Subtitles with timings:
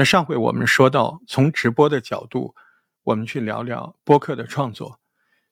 [0.00, 2.54] 那上回我们说到，从直播的角度，
[3.02, 4.98] 我们去聊聊播客的创作，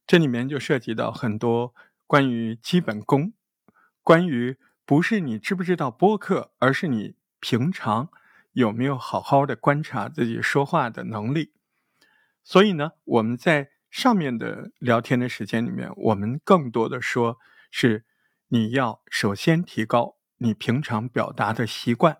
[0.06, 1.74] 这里面就涉及到很多
[2.06, 3.34] 关于基本功，
[4.02, 4.56] 关于
[4.86, 8.08] 不是你知不知道播客，而是你平常
[8.52, 11.52] 有没有好好的观察自己说话的能力。
[12.42, 17.36] 所以呢，我们在上面的聊天的时间里面，我们更多的说
[17.70, 18.06] 是
[18.46, 22.16] 你要首先提高你平常表达的习惯，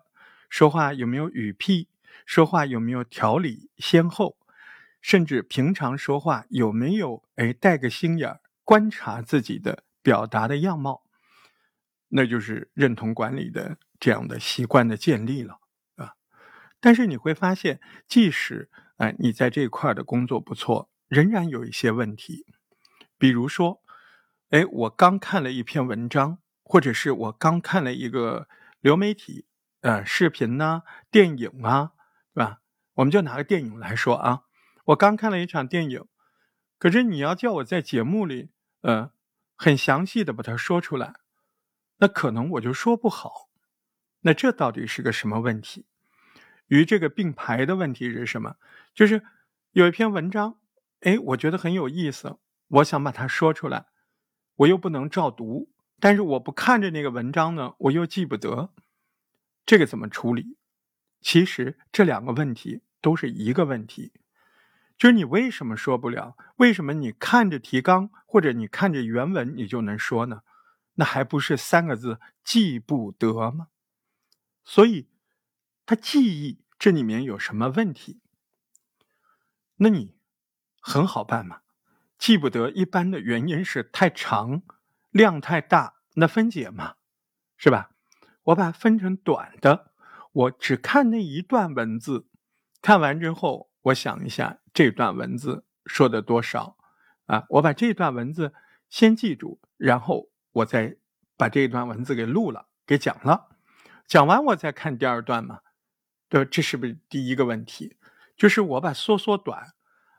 [0.47, 1.87] 说话有没有语癖。
[2.25, 4.37] 说话有没有条理先后，
[5.01, 11.03] 甚至平常说话有没有哎带个心眼儿，观察自己的表达的样貌，
[12.09, 15.59] 那就是认同管理的这样的习惯的建立了
[15.95, 16.13] 啊。
[16.79, 22.45] 但是你会发现，即使哎你在这一块的工作不错，仍然有一些问题，
[23.17, 23.81] 比如说，
[24.49, 28.47] 哎我刚看了一篇文章，或者是我刚看了一个
[28.81, 29.45] 流媒体
[29.81, 31.93] 呃视频呢、电影啊。
[32.33, 32.61] 对吧？
[32.95, 34.43] 我们就拿个电影来说啊，
[34.85, 36.05] 我刚看了一场电影，
[36.77, 38.49] 可是你要叫我在节目里，
[38.81, 39.11] 呃，
[39.55, 41.15] 很详细的把它说出来，
[41.97, 43.49] 那可能我就说不好。
[44.21, 45.85] 那这到底是个什么问题？
[46.67, 48.57] 与这个并排的问题是什么？
[48.93, 49.23] 就是
[49.71, 50.59] 有一篇文章，
[50.99, 53.87] 哎，我觉得很有意思，我想把它说出来，
[54.55, 58.73] 我又不能照读，但是我不看着那个文章呢，我又记不得，
[59.65, 60.58] 这个怎么处理？
[61.21, 64.13] 其实这两个问题都是一个问题，
[64.97, 66.35] 就是你为什么说不了？
[66.57, 70.41] 为什么你看着提纲或者你看着原文你就能说呢？
[70.95, 73.67] 那还不是三个字记不得吗？
[74.65, 75.07] 所以，
[75.85, 78.21] 他记忆这里面有什么问题？
[79.77, 80.15] 那你
[80.79, 81.61] 很好办嘛，
[82.17, 84.61] 记不得一般的原因是太长，
[85.09, 86.95] 量太大，那分解嘛，
[87.55, 87.91] 是吧？
[88.43, 89.88] 我把它分成短的。
[90.31, 92.27] 我只看那一段文字，
[92.81, 96.77] 看完之后，我想一下这段文字说的多少
[97.25, 97.45] 啊？
[97.49, 98.53] 我把这段文字
[98.89, 100.97] 先记住，然后我再
[101.35, 103.47] 把这段文字给录了，给讲了。
[104.05, 105.61] 讲完我再看第二段嘛？
[106.29, 107.97] 对，这是不是第一个问题？
[108.37, 109.73] 就是我把缩缩短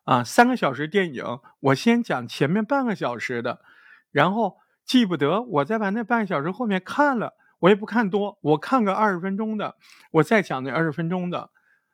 [0.04, 1.24] 啊，三个小时电影，
[1.60, 3.62] 我先讲前面半个小时的，
[4.10, 7.34] 然后记不得，我再把那半个小时后面看了。
[7.60, 9.76] 我也不看多，我看个二十分钟的，
[10.10, 11.50] 我再讲那二十分钟的，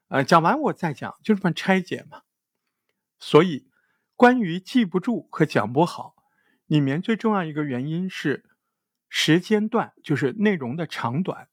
[0.08, 2.22] 呃，讲完我再讲，就这么拆解嘛。
[3.18, 3.68] 所以，
[4.14, 6.14] 关于记不住和讲不好，
[6.66, 8.44] 里面最重要一个原因是
[9.08, 11.48] 时间段，就是内容的长短。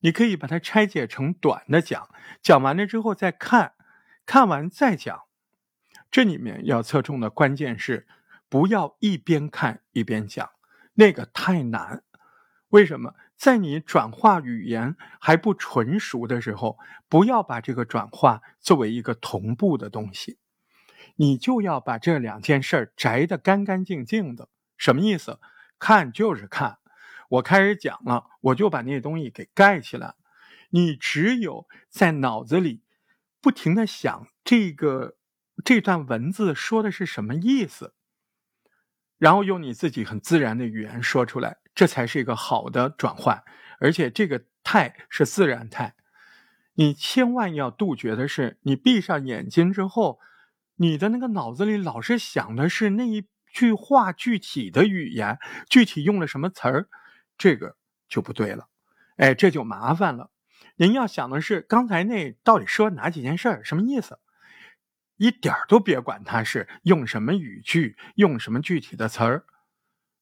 [0.00, 2.08] 你可以把它拆解成短的讲，
[2.40, 3.72] 讲完了之后再看，
[4.24, 5.22] 看完再讲。
[6.10, 8.06] 这里面要侧重的关键是
[8.48, 10.50] 不要一边看一边讲，
[10.94, 12.04] 那个太难。
[12.68, 13.14] 为什么？
[13.36, 20.38] 在你转化语言还不纯熟的时候，不要把这个转化作为一个同步的东西，
[21.16, 24.48] 你就要把这两件事儿摘得干干净净的。
[24.76, 25.38] 什么意思？
[25.78, 26.78] 看就是看，
[27.28, 30.14] 我开始讲了，我就把那东西给盖起来。
[30.70, 32.82] 你只有在脑子里
[33.40, 35.16] 不停的想这个
[35.64, 37.94] 这段文字说的是什么意思，
[39.18, 41.58] 然后用你自己很自然的语言说出来。
[41.74, 43.44] 这才是一个好的转换，
[43.80, 45.94] 而且这个态是自然态。
[46.72, 50.18] 你千万要杜绝的是，你闭上眼睛之后，
[50.76, 55.38] 你的那个脑子里老是想的是那一句话具体的语言，
[55.68, 56.88] 具体用了什么词儿，
[57.36, 57.76] 这个
[58.08, 58.68] 就不对了。
[59.16, 60.30] 哎，这就麻烦了。
[60.76, 64.18] 您要想的是刚才那到底说哪几件事儿，什么意思？
[65.16, 69.44] 一点都别管它是用什么语句，用什么具体的词儿。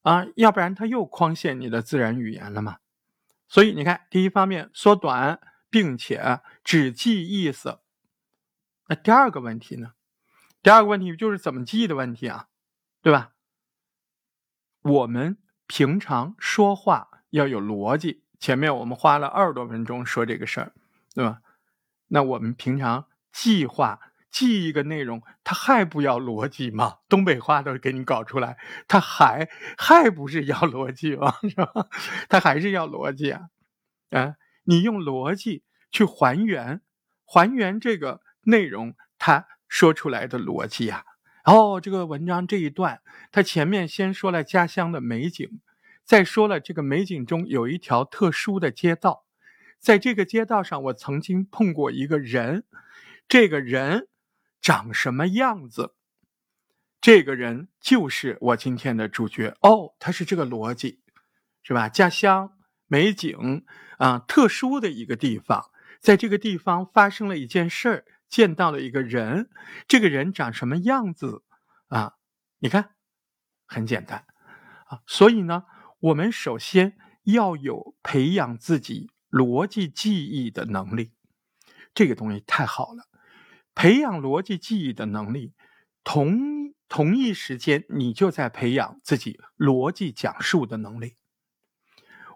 [0.01, 2.77] 啊，要不然它又框限你的自然语言了嘛。
[3.47, 5.39] 所以你看，第一方面缩短，
[5.69, 7.79] 并且只记意思。
[8.87, 9.93] 那第二个问题呢？
[10.61, 12.47] 第二个问题就是怎么记的问题啊，
[13.01, 13.31] 对吧？
[14.81, 18.23] 我们平常说话要有逻辑。
[18.39, 20.73] 前面我们花了二十多分钟说这个事儿，
[21.13, 21.41] 对吧？
[22.07, 23.99] 那我们平常计划。
[24.35, 26.97] 记一个内容，他还不要逻辑吗？
[27.07, 29.47] 东北话都给你搞出来，他还
[29.77, 31.35] 还不是要逻辑吗？
[31.47, 31.87] 是吧？
[32.27, 33.43] 他还是要逻辑啊！
[34.09, 34.35] 啊，
[34.65, 36.81] 你用逻辑去还原，
[37.23, 41.05] 还原这个内容，他说出来的逻辑呀。
[41.45, 42.99] 哦，这个文章这一段，
[43.31, 45.61] 他前面先说了家乡的美景，
[46.03, 49.23] 再说了这个美景中有一条特殊的街道，
[49.79, 52.65] 在这个街道上，我曾经碰过一个人，
[53.29, 54.09] 这个人。
[54.65, 55.93] 长什么样子？
[56.99, 61.03] 这个人就是我今天的主角哦，他是这个逻辑，
[61.61, 61.87] 是吧？
[61.87, 62.57] 家乡
[62.87, 63.63] 美景
[63.99, 65.69] 啊，特殊的一个地方，
[65.99, 69.51] 在这个地方发生了一件事儿，见到了一个人，
[69.87, 71.43] 这个人长什么样子
[71.89, 72.13] 啊？
[72.57, 72.95] 你看，
[73.67, 74.25] 很简单
[74.87, 75.01] 啊。
[75.05, 75.65] 所以呢，
[75.99, 81.11] 我们首先要有培养自己逻辑记忆的能力，
[81.93, 83.07] 这个东西太好了。
[83.75, 85.53] 培养逻辑记忆的能力，
[86.03, 91.17] 同同一时间，你就在培养自己逻辑讲述的能力。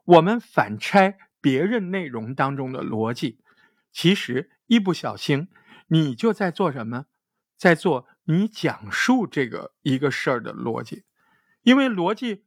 [0.04, 3.40] 我们反拆别人内容当中的逻辑，
[3.92, 5.48] 其实一不小心，
[5.88, 7.06] 你就在做什么？
[7.58, 11.04] 在做你讲述这个一个事儿的逻辑，
[11.62, 12.46] 因为逻辑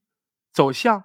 [0.53, 1.05] 走向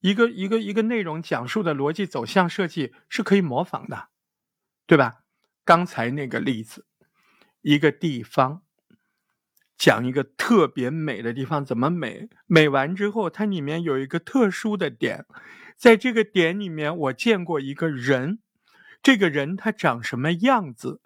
[0.00, 4.08] 一个一个一个内容讲述的逻辑走向设计是可以模仿的，
[4.86, 5.24] 对吧？
[5.64, 6.86] 刚才那个例子。
[7.68, 8.62] 一个地方
[9.76, 12.30] 讲一个特别美的地方，怎么美？
[12.46, 15.26] 美完之后，它里面有一个特殊的点，
[15.76, 18.38] 在这个点里面，我见过一个人，
[19.02, 21.02] 这个人他长什么样子？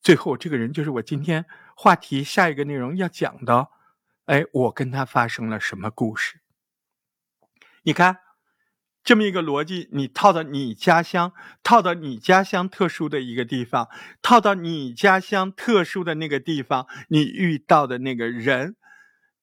[0.00, 1.44] 最后，这个人就是我今天
[1.76, 3.68] 话题下一个内容要讲的。
[4.24, 6.40] 哎，我跟他发生了什么故事？
[7.82, 8.20] 你看。
[9.04, 11.32] 这么一个逻辑，你套到你家乡，
[11.62, 13.88] 套到你家乡特殊的一个地方，
[14.22, 18.76] 套到你家乡特殊的那个地方，你遇到的那个人，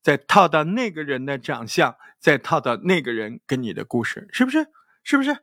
[0.02, 4.68] 再套到那个人的长相，再套到那个人跟你的故事，是不是？
[5.04, 5.38] 是不是？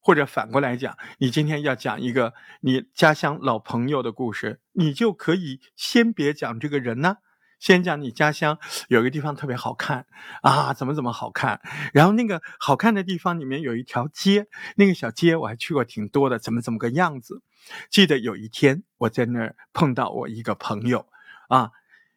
[0.00, 7.16] 或者反过来讲，你今天要讲一个你家乡老朋友的故事，你就可以先别讲这个人呢。
[7.58, 8.58] 先讲你家乡
[8.88, 10.06] 有个地方特别好看
[10.42, 11.60] 啊，怎么怎么好看？
[11.92, 17.42] 然后那个好看的地方里面有一条街，那个小街我还去过挺多的，怎么怎么个样子？
[17.90, 21.08] 记得有一天我在那儿碰到我一个朋友
[21.48, 21.72] 啊，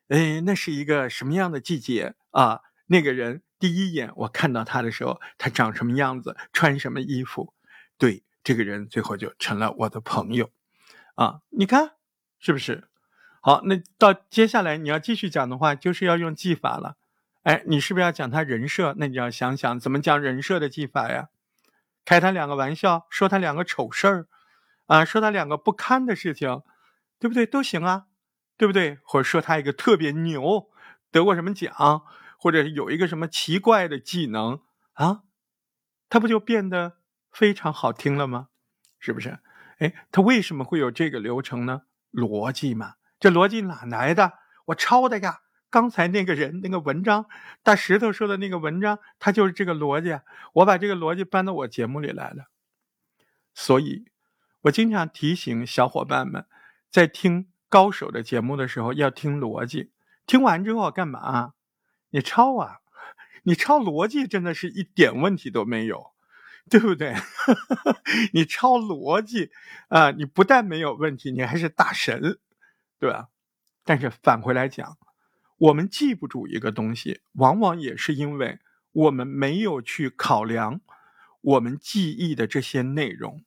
[0.10, 2.62] 哎，那是一个什么样的季节啊？
[2.88, 7.54] 那个人第一眼我看到他的时候，他长什么样子，穿什么衣服？
[7.98, 10.50] 对，这个人最后就成了我的朋友
[11.16, 11.42] 啊！
[11.50, 11.92] 你看
[12.40, 12.89] 是不是？
[13.42, 16.98] 好，那到接下来你要继续讲的话，就是要用技法了。
[17.44, 18.94] 哎，你是不是要讲他人设？
[18.98, 21.30] 那你要想想怎么讲人设的技法呀？
[22.04, 24.28] 开他两个玩笑，说他两个丑事儿，
[24.88, 26.64] 啊，说他两个不堪的事情，
[27.18, 27.46] 对不对？
[27.46, 28.08] 都行啊，
[28.58, 29.00] 对不对？
[29.04, 30.70] 或者说他一个特别牛，
[31.12, 32.04] 得过什么奖，
[32.38, 34.60] 或者有一个什么奇怪的技能
[34.94, 35.24] 啊，
[36.10, 36.98] 他不就变得
[37.32, 38.50] 非常好听了吗？
[39.00, 39.40] 是不是？
[39.78, 41.84] 哎，他为什么会有这个流程呢？
[42.12, 42.96] 逻辑嘛。
[43.20, 44.34] 这逻辑哪来的？
[44.66, 45.42] 我抄的呀！
[45.72, 47.28] 刚才那个人那个文章，
[47.62, 50.20] 大石头说的那个文章，他就是这个逻辑。
[50.54, 52.46] 我把这个逻辑搬到我节目里来了。
[53.54, 54.06] 所以，
[54.62, 56.46] 我经常提醒小伙伴们，
[56.90, 59.92] 在听高手的节目的时候要听逻辑。
[60.26, 61.54] 听完之后干嘛？
[62.10, 62.80] 你抄啊！
[63.44, 66.14] 你抄逻辑真的是一点问题都没有，
[66.70, 67.14] 对不对？
[68.34, 69.52] 你抄逻辑
[69.90, 72.40] 啊，你不但没有问题，你还是大神。
[73.00, 73.30] 对吧？
[73.86, 74.98] 但是反回来讲，
[75.58, 78.60] 我们记不住一个东西，往往也是因为
[78.92, 80.82] 我们没有去考量
[81.42, 83.44] 我们记忆的这些内容，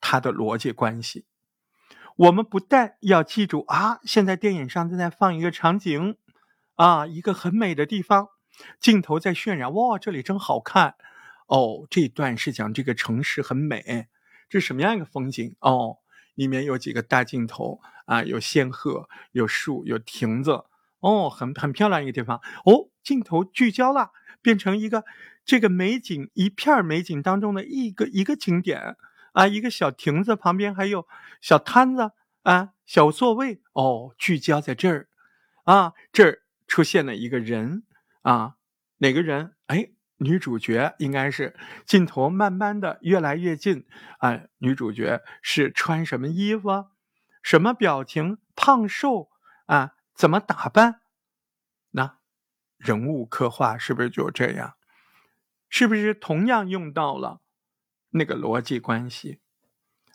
[0.00, 1.24] 它的逻辑关系。
[2.16, 6.18] 我们不但要记住啊，现在电影上正在放一个场景，
[6.74, 8.28] 啊，一个很美的地方，
[8.78, 10.96] 镜头在渲染，哇，这里真好看。
[11.46, 14.08] 哦，这段是讲这个城市很美，
[14.50, 15.56] 这是什么样一个风景？
[15.60, 15.99] 哦。
[16.40, 20.64] 里面有几个大镜头啊，有仙鹤，有树，有亭子，
[21.00, 22.40] 哦，很很漂亮一个地方。
[22.64, 24.10] 哦，镜头聚焦了，
[24.40, 25.04] 变成一个
[25.44, 28.96] 这个美景一片美景当中的一个一个景点
[29.34, 31.06] 啊，一个小亭子旁边还有
[31.42, 32.12] 小摊子
[32.44, 33.60] 啊，小座位。
[33.74, 35.08] 哦，聚焦在这儿
[35.64, 37.82] 啊，这儿出现了一个人
[38.22, 38.54] 啊，
[38.96, 39.52] 哪个人？
[39.66, 39.90] 哎。
[40.22, 43.86] 女主角应该是镜头慢慢的越来越近
[44.18, 46.90] 啊，女主角是穿什么衣服，
[47.42, 49.30] 什么表情，胖瘦
[49.64, 51.00] 啊，怎么打扮？
[51.92, 52.18] 那
[52.76, 54.76] 人物刻画是不是就这样？
[55.70, 57.40] 是不是同样用到了
[58.10, 59.40] 那个逻辑关系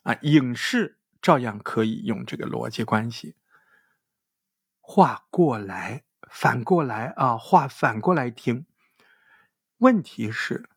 [0.04, 0.16] 啊？
[0.22, 3.36] 影视照样可以用这个逻辑关系
[4.80, 8.68] 画过来，反过来啊，画反过来听。
[9.80, 10.70] 问题是，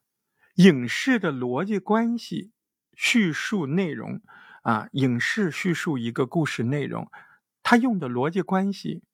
[0.56, 2.52] 影视的逻辑关系
[2.94, 4.20] 叙述内容
[4.62, 7.08] 啊，影视叙述一个故事内容，
[7.62, 9.04] 它用的逻辑关系，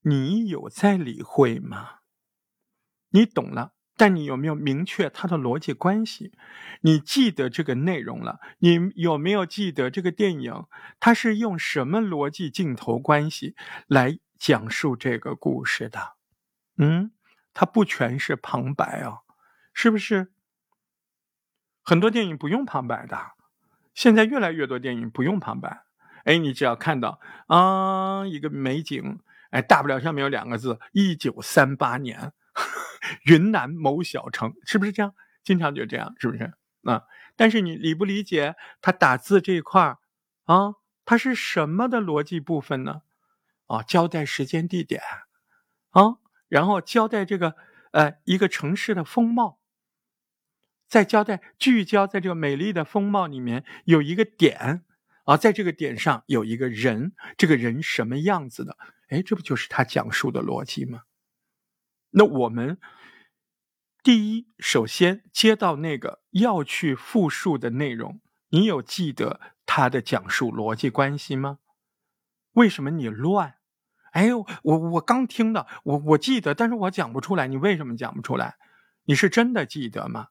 [0.00, 2.00] 你有在理会吗？
[3.10, 6.32] 你懂了，但你有没有明确它的逻辑关系？
[6.80, 8.40] 你记得这个内容了？
[8.58, 10.66] 你有没有记得这个电影
[10.98, 13.54] 它是用什么逻辑镜头关系
[13.86, 16.16] 来讲述这个故事的？
[16.76, 17.12] 嗯？
[17.54, 19.20] 它不全是旁白啊，
[19.72, 20.32] 是不是？
[21.82, 23.32] 很多电影不用旁白的，
[23.94, 25.82] 现在越来越多电影不用旁白，
[26.24, 32.32] 哎，你只要看到啊一个美景，哎，大不了上面有两个字：一九三八年，
[33.26, 35.14] 云南某小城，是不是这样？
[35.42, 36.54] 经常就这样，是不是？
[36.84, 37.02] 啊，
[37.36, 39.96] 但是你理不理解他打字这一块
[40.44, 40.74] 啊？
[41.04, 43.02] 它是什么的逻辑部分呢？
[43.66, 45.02] 啊，交代时间地点，
[45.90, 46.18] 啊，
[46.52, 47.56] 然后交代这个
[47.92, 49.58] 呃一个城市的风貌，
[50.86, 54.84] 再交代聚焦在这个美丽的风貌里面有一个点，
[55.24, 58.76] 啊，在这个点上有一个人，这个人什么样子的？
[59.08, 61.04] 哎，这不就是他讲述的逻辑吗？
[62.10, 62.76] 那我们
[64.02, 69.40] 第一，首先接到那个要去复述的内容，你有记得？
[69.64, 71.60] 他的讲述逻辑关系吗？
[72.52, 73.54] 为什么你乱？
[74.12, 77.46] 哎呦，我我刚听的，我我记得，但是我讲不出来。
[77.48, 78.56] 你为什么讲不出来？
[79.04, 80.28] 你是真的记得吗？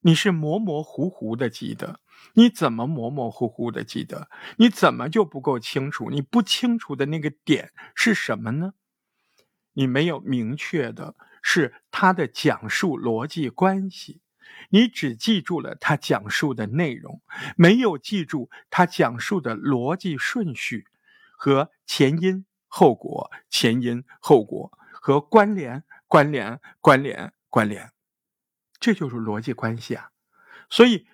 [0.00, 2.00] 你是模模糊糊的记得？
[2.34, 4.28] 你怎么模模糊糊的记得？
[4.56, 6.08] 你怎么就不够清楚？
[6.10, 8.74] 你不清楚的那个点是什么呢？
[9.72, 14.20] 你没有明确的是他的讲述逻辑关系。
[14.70, 17.20] 你只记住了他讲述的内容，
[17.56, 20.86] 没有记住他讲述的逻辑顺序
[21.36, 27.92] 和前因后果、前因后果和关联、关联、关联、关联，
[28.80, 30.10] 这就是逻辑关系啊！
[30.68, 31.06] 所以，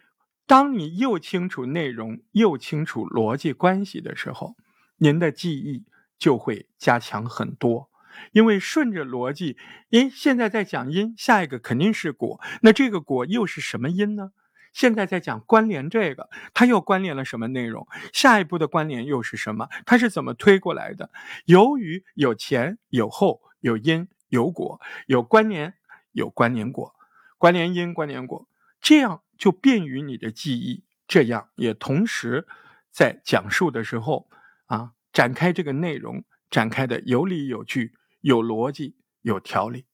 [0.47, 4.57] 当你又清楚内容又清楚逻辑关系的时候，
[4.97, 5.85] 您的记忆
[6.19, 7.91] 就会加强很多。
[8.33, 9.59] 因为顺着逻辑，
[9.91, 14.33] 因现在在讲因，下一个肯定是果，那这个果又是什么因呢？
[14.73, 17.87] 现在在讲关联，这个它又关联了什么内容？
[18.13, 19.69] 下一步的关联又是什么？
[19.87, 21.11] 它是怎么推过来的？
[21.45, 25.75] 由于有前有后，有因有果，有关联
[26.13, 26.95] 有关联果，
[27.39, 28.49] 关联因关联果，
[28.81, 30.85] 这样就便于你的记忆。
[31.07, 32.47] 这样也同时
[32.91, 34.29] 在讲述的时候
[34.67, 37.95] 啊，展开这个内容，展开的有理有据。
[38.23, 39.87] 有逻辑，有条理，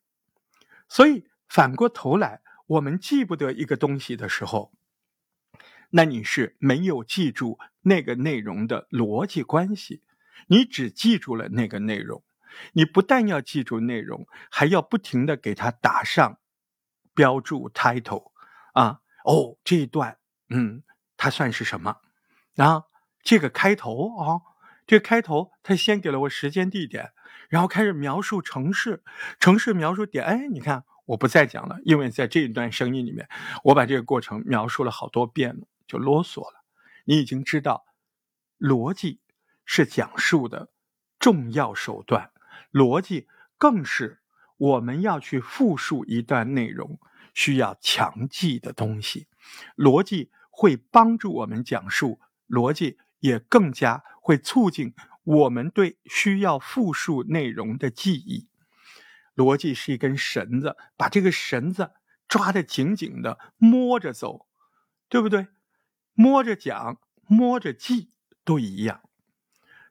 [0.88, 4.72] 所以反过头来，我们记不得一个东西的时候，
[5.90, 10.02] 那你是没有记住那个内容的逻辑关系，
[10.48, 12.24] 你只记住了那个内容。
[12.72, 16.40] 你不但要记住内容，还要不停的给它打上
[17.14, 18.32] 标注 title
[18.72, 20.18] 啊，哦，这一段，
[20.48, 20.82] 嗯，
[21.16, 21.98] 它算是什么？
[22.56, 22.84] 啊，
[23.22, 24.40] 这个开头啊，
[24.86, 27.12] 这个开头，它先给了我时间地点。
[27.48, 29.04] 然后开始描述城市，
[29.38, 30.24] 城市描述点。
[30.24, 33.28] 哎，你看，我不再讲了，因为在这一段声音里面，
[33.64, 36.64] 我把这个过程描述了好多遍了，就啰嗦了。
[37.04, 37.84] 你已经知道，
[38.58, 39.20] 逻辑
[39.64, 40.70] 是讲述的
[41.18, 42.30] 重要手段，
[42.72, 44.20] 逻辑更是
[44.56, 46.98] 我们要去复述一段内容
[47.32, 49.28] 需要强记的东西。
[49.76, 54.94] 逻辑会帮助我们讲述，逻辑也更加会促进。
[55.22, 58.46] 我们对需要复述内容的记忆，
[59.36, 61.92] 逻辑是一根绳子，把这个绳子
[62.26, 64.48] 抓得紧紧的，摸着走，
[65.08, 65.46] 对不对？
[66.14, 68.10] 摸着讲，摸着记
[68.44, 69.02] 都一样。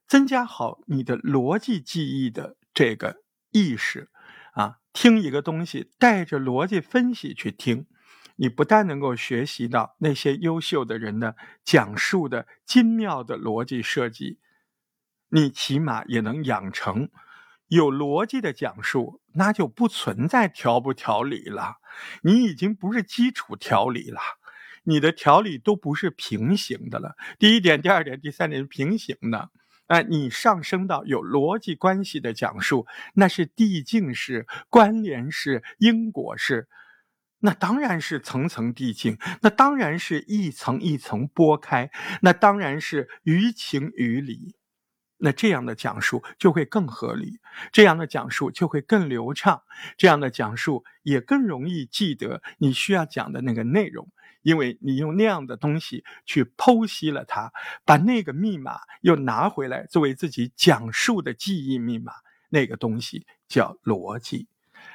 [0.07, 4.09] 增加好你的逻辑记忆的这个意识
[4.53, 7.85] 啊，听一个东西带着逻辑分析去听，
[8.35, 14.39] 你不但能够学习到那些优秀的人的讲述的精妙的逻辑设计。
[15.29, 17.09] 你起码也能养成
[17.67, 21.77] 有逻辑的讲述，那就不存在条不条理了。
[22.21, 24.19] 你已经不是基础条理了，
[24.83, 27.15] 你的条理都不是平行的了。
[27.39, 29.49] 第一点、第二点、第三点是平行的。
[29.87, 36.67] 哎，你上升到有逻辑关系的讲述，那是递进式、关联式、因果式，
[37.39, 41.91] 那当然是层层递进，那当然是一层一层剥开，
[42.21, 44.55] 那当然是于情于理。
[45.25, 47.39] 那这样的讲述就会更合理，
[47.71, 49.63] 这样的讲述就会更流畅，
[49.97, 54.07] 这样的讲述也更容易记得你需要讲的那个内容，
[54.43, 57.51] 因为你用那样的东西去剖析了它，
[57.85, 62.13] 把那个密码又拿回来作为自己讲述的记忆密码。
[62.49, 64.47] 那个东西叫逻辑，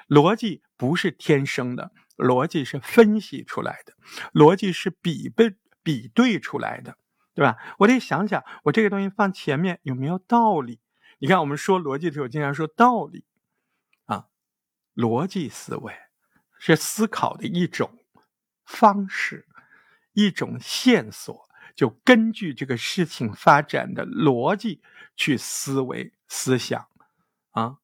[0.08, 3.92] 逻辑不是天生的，逻辑是分析出来的，
[4.32, 6.96] 逻辑是比对比对出来的。
[7.40, 7.56] 对吧？
[7.78, 10.78] 我得想想，我这个东西放前面有没有道理？
[11.20, 13.24] 你看，我们说逻辑的时候，经常说道理
[14.04, 14.26] 啊。
[14.94, 15.94] 逻辑思维
[16.58, 17.96] 是思考的一种
[18.66, 19.48] 方式，
[20.12, 24.82] 一种线索，就根据这个事情发展的逻辑
[25.16, 26.88] 去思维思想
[27.52, 27.78] 啊。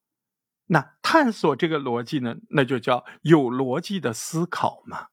[0.66, 5.08] 那探索这个逻辑呢，那就叫有逻辑的思考嘛。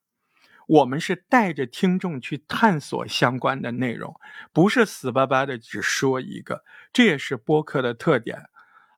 [0.74, 4.20] 我们是带着听众去探索相关的内容，
[4.52, 6.64] 不是死巴巴的只说一个。
[6.92, 8.50] 这也是播客的特点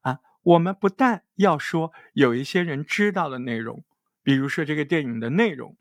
[0.01, 0.20] 啊。
[0.44, 3.84] 我们不但要说有一些人知道的内容，
[4.24, 5.75] 比如说这个电影的内容。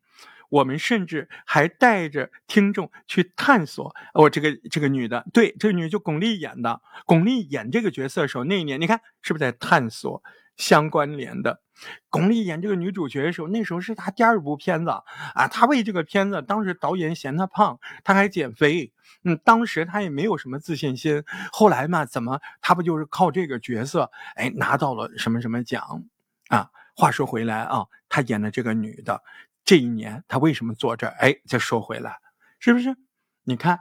[0.51, 3.95] 我们甚至还带着听众去探索。
[4.13, 6.81] 哦，这个这个女的，对，这个女就巩俐演的。
[7.07, 10.23] 巩俐演这个角色的时候，那一年你看是不是在探索
[10.57, 11.61] 相关联的？
[12.09, 14.91] 巩俐演这个女主角的时候，那时候是她第二部片子
[15.35, 15.49] 啊。
[15.49, 18.93] 她为这个片子，当时导演嫌她胖，她还减肥。
[19.25, 21.25] 嗯，当时她也没有什么自信心。
[21.51, 26.05] 后来嘛，怎么她不就是靠这个角色，哎，拿到了什么什么奖
[26.49, 26.71] 啊？
[26.95, 29.23] 话说回来啊，她演的这个女的。
[29.65, 31.15] 这一年她为什么坐这儿？
[31.19, 32.19] 哎，再说回来，
[32.61, 32.97] 是不是？
[33.43, 33.81] 你看，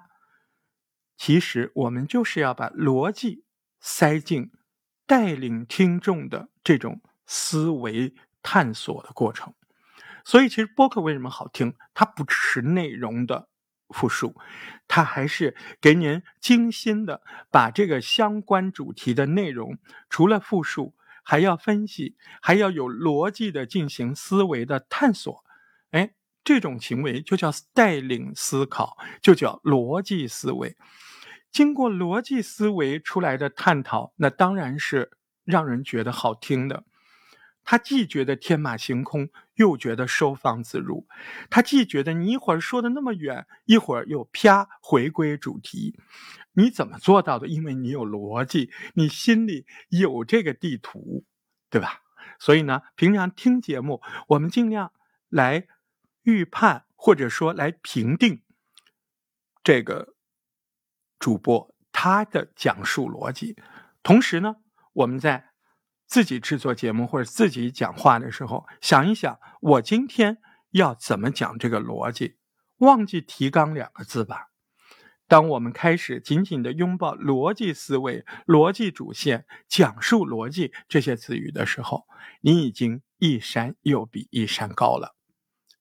[1.16, 3.46] 其实我们就是要把逻辑
[3.80, 4.52] 塞进
[5.14, 9.54] 带领听众的这种思维探索的过程。
[10.26, 11.76] 所以，其实播客为什么好听？
[11.94, 13.48] 它不只是内容的
[13.90, 14.36] 复述，
[14.88, 19.78] 它还是给您精心的把这个相关主题的内容，
[20.10, 25.46] 除了复述，还要分析，还要有逻辑的进行思维的探索。
[25.92, 30.76] 哎，这种行为就叫带领思考，就叫逻辑思维。
[31.54, 35.12] 经过逻辑思维出来的探讨，那当然是
[35.46, 36.84] 让人觉得好听的。
[37.64, 41.08] 他既觉得天马行空，又觉得收放自如。
[41.50, 45.98] 他既觉得你一会儿说的那么远，一会儿又啪回归主题。
[46.54, 47.48] 你怎么做到的？
[47.48, 51.24] 因为你有逻辑，你心里有这个地图，
[51.70, 52.02] 对吧？
[52.38, 54.92] 所以呢，平常听节目，我们尽量
[55.30, 55.68] 来。
[56.26, 58.44] 预判或者说来评定
[59.62, 60.13] 这个
[61.24, 63.56] 主播他的讲述逻辑，
[64.04, 64.58] 同时呢，
[64.92, 65.52] 我们在
[66.06, 70.40] 自己制作节目或者自己讲话的时候，想一想我今天
[70.72, 72.36] 要怎么讲这个逻辑，
[72.80, 74.50] 忘记提纲两个字吧。
[75.30, 82.04] 当我们开始紧紧的拥抱逻辑思维、逻辑主线、讲述逻辑这些词语的时候，
[82.42, 85.16] 你已经一山又比一山高了。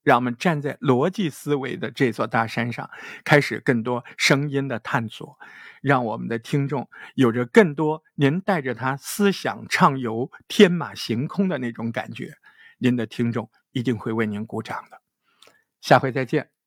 [0.02, 2.90] 让我们站在逻辑思维的这座大山上，
[3.24, 5.38] 开始更多声音的探索，
[5.80, 12.34] 让我们的听众有着更多您带着他思想畅游天马行空的那种感觉，
[12.78, 15.00] 您的听众一定会为您鼓掌的。
[15.80, 16.61] 下回再见。